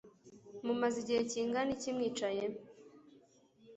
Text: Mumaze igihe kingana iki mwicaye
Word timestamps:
Mumaze 0.65 0.97
igihe 1.03 1.21
kingana 1.31 1.71
iki 1.75 1.89
mwicaye 1.95 2.43